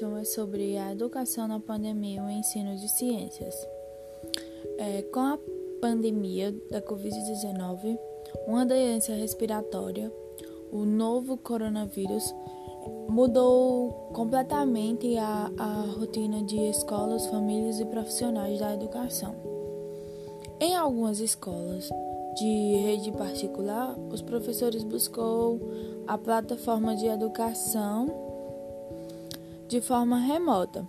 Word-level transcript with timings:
questão 0.00 0.16
é 0.16 0.24
sobre 0.24 0.76
a 0.76 0.92
educação 0.92 1.48
na 1.48 1.58
pandemia 1.58 2.20
e 2.20 2.24
o 2.24 2.30
ensino 2.30 2.76
de 2.76 2.88
ciências. 2.88 3.54
É, 4.78 5.02
com 5.02 5.20
a 5.20 5.38
pandemia 5.80 6.52
da 6.70 6.80
Covid-19, 6.80 7.98
uma 8.46 8.64
doença 8.64 9.12
respiratória, 9.12 10.12
o 10.70 10.84
novo 10.84 11.36
coronavírus, 11.36 12.34
mudou 13.08 13.90
completamente 14.12 15.16
a, 15.18 15.50
a 15.58 15.80
rotina 15.98 16.42
de 16.44 16.56
escolas, 16.70 17.26
famílias 17.26 17.80
e 17.80 17.84
profissionais 17.86 18.60
da 18.60 18.72
educação. 18.72 19.34
Em 20.60 20.76
algumas 20.76 21.20
escolas 21.20 21.88
de 22.36 22.76
rede 22.76 23.12
particular, 23.12 23.98
os 24.10 24.22
professores 24.22 24.84
buscou 24.84 25.60
a 26.06 26.16
plataforma 26.16 26.94
de 26.94 27.06
educação 27.06 28.29
de 29.70 29.80
forma 29.80 30.18
remota. 30.18 30.84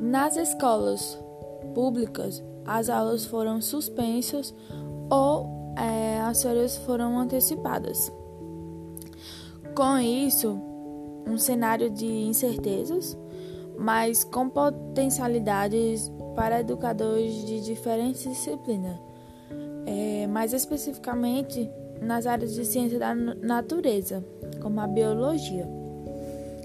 Nas 0.00 0.36
escolas 0.36 1.16
públicas, 1.72 2.42
as 2.66 2.90
aulas 2.90 3.24
foram 3.24 3.60
suspensas 3.60 4.52
ou 5.08 5.72
é, 5.78 6.20
as 6.20 6.42
férias 6.42 6.76
foram 6.78 7.16
antecipadas. 7.20 8.12
Com 9.76 9.98
isso, 9.98 10.60
um 11.24 11.38
cenário 11.38 11.88
de 11.88 12.04
incertezas, 12.04 13.16
mas 13.78 14.24
com 14.24 14.48
potencialidades 14.48 16.10
para 16.34 16.60
educadores 16.60 17.46
de 17.46 17.60
diferentes 17.60 18.24
disciplinas, 18.24 18.98
é, 19.86 20.26
mais 20.26 20.52
especificamente 20.52 21.70
nas 22.02 22.26
áreas 22.26 22.54
de 22.54 22.64
ciência 22.64 22.98
da 22.98 23.14
natureza, 23.14 24.24
como 24.60 24.80
a 24.80 24.88
biologia. 24.88 25.68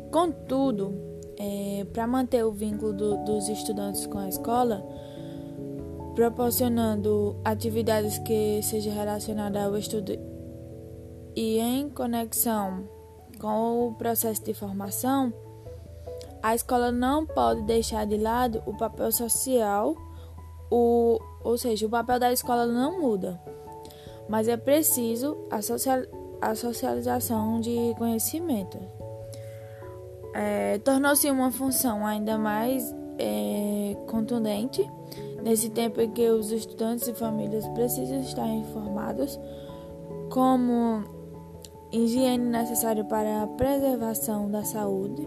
Contudo, 0.10 1.05
é, 1.38 1.86
para 1.92 2.08
manter 2.08 2.44
o 2.46 2.52
vínculo 2.52 2.94
do, 2.94 3.18
dos 3.26 3.50
estudantes 3.50 4.06
com 4.08 4.18
a 4.18 4.30
escola, 4.30 4.86
proporcionando 6.16 7.36
atividades 7.44 8.18
que 8.20 8.62
sejam 8.64 8.94
relacionadas 8.94 9.62
ao 9.64 9.78
estudo 9.78 10.18
e 11.36 11.60
em 11.60 11.90
conexão 11.90 12.88
com 13.40 13.90
o 13.90 13.96
processo 13.96 14.44
de 14.44 14.54
formação, 14.54 15.34
a 16.42 16.56
escola 16.56 16.92
não 16.92 17.26
pode 17.26 17.64
deixar 17.64 18.06
de 18.06 18.18
lado 18.18 18.64
o 18.66 18.78
papel 18.78 19.12
social, 19.12 19.96
o, 20.72 21.20
ou 21.44 21.58
seja, 21.58 21.86
o 21.86 21.90
papel 21.90 22.20
da 22.20 22.32
escola 22.32 22.66
não 22.66 23.02
muda, 23.02 23.42
mas 24.30 24.48
é 24.48 24.56
preciso 24.56 25.38
a, 25.52 25.62
social, 25.62 26.04
a 26.42 26.56
socialização 26.56 27.60
de 27.60 27.94
conhecimento 27.98 28.80
é, 30.36 30.80
tornou-se 30.80 31.32
uma 31.32 31.50
função 31.50 32.06
ainda 32.06 32.38
mais 32.38 32.94
é, 33.18 33.96
contundente 34.06 34.86
nesse 35.42 35.70
tempo 35.70 36.02
em 36.02 36.12
que 36.12 36.28
os 36.30 36.52
estudantes 36.52 37.08
e 37.08 37.14
famílias 37.14 37.66
precisam 37.70 38.20
estar 38.20 38.48
informados 38.48 39.40
como 40.30 41.06
higiene 41.90 42.44
necessária 42.50 43.06
para 43.06 43.44
a 43.44 43.48
preservação 43.48 44.52
da 44.52 44.64
saúde, 44.66 45.26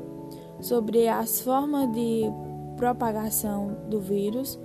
sobre 0.60 1.08
as 1.08 1.40
formas 1.40 1.90
de 1.92 2.24
propagação 2.76 3.78
do 3.88 4.00
vírus 4.00 4.60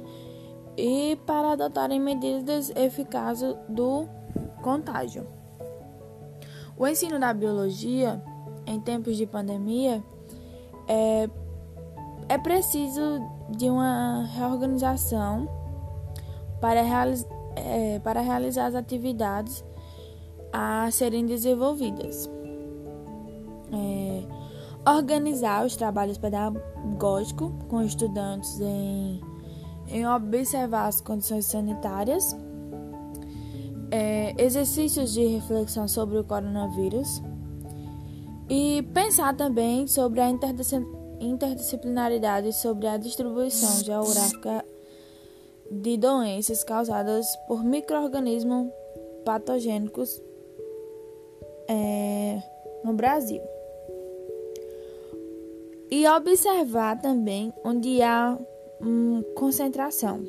e 0.76 1.18
para 1.26 1.52
adotarem 1.52 2.02
medidas 2.02 2.70
eficazes 2.76 3.56
do 3.70 4.10
contágio. 4.62 5.26
O 6.76 6.86
ensino 6.86 7.18
da 7.18 7.34
biologia 7.34 8.22
em 8.66 8.80
tempos 8.82 9.16
de 9.16 9.26
pandemia 9.26 10.04
é, 10.88 11.30
é 12.30 12.38
preciso 12.38 13.02
de 13.50 13.70
uma 13.70 14.26
reorganização 14.36 15.48
para, 16.60 16.82
é, 17.56 18.00
para 18.00 18.22
realizar 18.22 18.68
as 18.68 18.76
atividades 18.76 19.64
a 20.52 20.90
serem 20.92 21.26
desenvolvidas. 21.26 22.30
É, 23.72 24.24
organizar 24.90 25.66
os 25.66 25.76
trabalhos 25.76 26.18
pedagógicos 26.18 27.52
com 27.68 27.82
estudantes 27.82 28.60
em, 28.60 29.22
em 29.88 30.08
observar 30.08 30.88
as 30.88 31.02
condições 31.02 31.46
sanitárias, 31.46 32.36
é, 33.90 34.34
exercícios 34.38 35.14
de 35.14 35.26
reflexão 35.26 35.88
sobre 35.88 36.18
o 36.18 36.24
coronavírus 36.24 37.22
e 38.50 38.82
pensar 38.94 39.36
também 39.36 39.88
sobre 39.88 40.20
a 40.20 40.30
interdisciplinaridade 41.20 42.54
sobre 42.54 42.88
a 42.88 42.98
distribuição 42.98 43.84
geográfica 43.84 44.66
de 45.72 45.98
doenças 45.98 46.64
causadas 46.64 47.26
por 47.48 47.64
microorganismos 47.64 48.68
patogênicos 49.26 50.22
é, 51.68 52.42
no 52.84 52.94
Brasil. 52.94 53.42
E 55.90 56.08
observar 56.08 57.00
também 57.02 57.54
onde 57.64 58.02
há 58.02 58.38
hum, 58.82 59.24
concentração. 59.36 60.24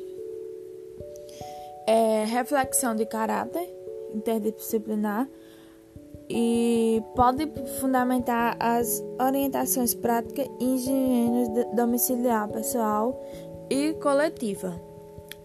É, 1.87 2.23
reflexão 2.25 2.95
de 2.95 3.05
caráter 3.05 3.71
interdisciplinar 4.13 5.29
e 6.29 7.03
pode 7.15 7.47
fundamentar 7.79 8.57
as 8.59 9.03
orientações 9.19 9.93
práticas 9.93 10.47
e 10.59 10.75
higiene 10.75 11.65
domiciliar 11.75 12.47
pessoal 12.49 13.19
e 13.69 13.93
coletiva. 13.93 14.81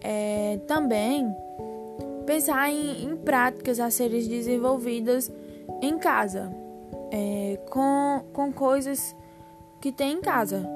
É, 0.03 0.59
também 0.67 1.31
pensar 2.25 2.71
em, 2.71 3.05
em, 3.05 3.15
práticas 3.15 3.79
a 3.79 3.91
serem 3.91 4.27
desenvolvidas 4.27 5.31
em 5.81 5.97
casa, 5.99 6.51
é, 7.11 7.59
com, 7.69 8.23
com 8.33 8.51
coisas 8.51 9.15
que 9.79 9.91
tem 9.91 10.13
em 10.13 10.21
casa, 10.21 10.67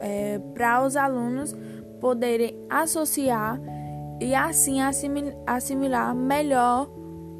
é, 0.00 0.38
para 0.52 0.84
os 0.84 0.96
alunos 0.96 1.54
poderem 2.00 2.66
associar 2.68 3.60
e 4.20 4.34
assim 4.34 4.78
assimilar 5.46 6.14
melhor 6.14 6.88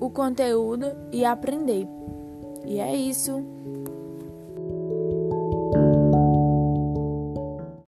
o 0.03 0.11
conteúdo 0.11 0.87
e 1.13 1.25
aprender. 1.25 1.87
E 2.67 2.81
é 2.81 2.93
isso. 2.93 3.45